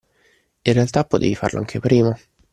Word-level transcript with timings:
In 0.63 0.73
realtà 0.73 1.05
potevi 1.05 1.35
farlo 1.35 1.59
anche 1.59 1.79
prima 1.79 2.17